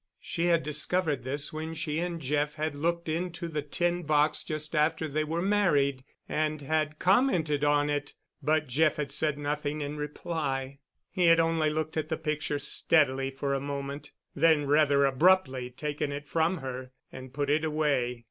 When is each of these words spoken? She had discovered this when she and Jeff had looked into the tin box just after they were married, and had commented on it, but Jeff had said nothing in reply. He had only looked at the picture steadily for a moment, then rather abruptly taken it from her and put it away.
She 0.19 0.45
had 0.47 0.63
discovered 0.63 1.23
this 1.23 1.53
when 1.53 1.75
she 1.75 1.99
and 1.99 2.19
Jeff 2.19 2.55
had 2.55 2.73
looked 2.73 3.07
into 3.07 3.47
the 3.47 3.61
tin 3.61 4.01
box 4.01 4.43
just 4.43 4.73
after 4.73 5.07
they 5.07 5.23
were 5.23 5.43
married, 5.43 6.03
and 6.27 6.59
had 6.59 6.97
commented 6.97 7.63
on 7.63 7.87
it, 7.87 8.15
but 8.41 8.65
Jeff 8.65 8.95
had 8.95 9.11
said 9.11 9.37
nothing 9.37 9.79
in 9.81 9.97
reply. 9.97 10.79
He 11.11 11.27
had 11.27 11.39
only 11.39 11.69
looked 11.69 11.97
at 11.97 12.09
the 12.09 12.17
picture 12.17 12.57
steadily 12.57 13.29
for 13.29 13.53
a 13.53 13.59
moment, 13.59 14.09
then 14.33 14.65
rather 14.65 15.05
abruptly 15.05 15.69
taken 15.69 16.11
it 16.11 16.25
from 16.27 16.57
her 16.57 16.89
and 17.11 17.31
put 17.31 17.51
it 17.51 17.63
away. 17.63 18.19